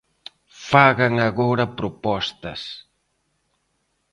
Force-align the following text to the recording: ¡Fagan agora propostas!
¡Fagan 0.69 1.13
agora 1.29 1.65
propostas! 1.79 2.61